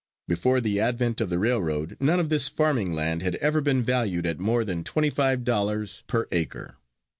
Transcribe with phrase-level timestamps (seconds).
[0.27, 4.25] Before the advent of the railroad none of this farming land had ever been valued
[4.25, 6.77] at more than twenty five dollars per acre.